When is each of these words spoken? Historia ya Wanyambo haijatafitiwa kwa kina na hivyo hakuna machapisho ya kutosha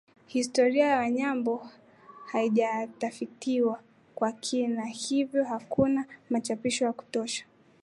Historia 0.27 0.87
ya 0.87 0.97
Wanyambo 0.97 1.69
haijatafitiwa 2.25 3.79
kwa 4.15 4.31
kina 4.31 4.75
na 4.75 4.85
hivyo 4.85 5.43
hakuna 5.43 6.05
machapisho 6.29 6.85
ya 6.85 6.93
kutosha 6.93 7.45